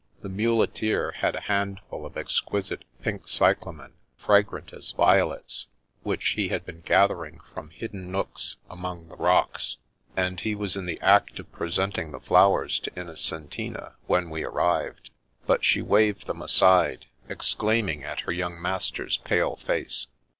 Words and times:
The 0.23 0.29
muleteer 0.29 1.11
had 1.11 1.35
a 1.35 1.41
handful 1.41 2.07
of 2.07 2.17
exquisite 2.17 2.85
pink 3.03 3.27
cyclamen, 3.27 3.93
fragrant 4.17 4.73
as 4.73 4.93
violets, 4.93 5.67
which 6.01 6.29
he 6.29 6.47
had 6.47 6.65
been 6.65 6.81
gathering 6.81 7.39
from 7.53 7.69
hidden 7.69 8.11
nooks 8.11 8.55
among 8.67 9.09
the 9.09 9.15
rocks, 9.15 9.77
and 10.17 10.39
he 10.39 10.55
was 10.55 10.75
in 10.75 10.87
the 10.87 10.99
act 11.01 11.37
of 11.39 11.51
presenting 11.51 12.11
the 12.11 12.19
flowers 12.19 12.79
to 12.79 12.91
Innocentina 12.99 13.93
when 14.07 14.31
we 14.31 14.43
ar 14.43 14.49
rived, 14.49 15.11
but 15.45 15.63
she 15.63 15.83
waved 15.83 16.25
them 16.25 16.41
aside, 16.41 17.05
exclaiming 17.29 18.03
at 18.03 18.21
her 18.21 18.31
young 18.31 18.59
master's 18.59 19.17
pale 19.17 19.55
face. 19.55 20.07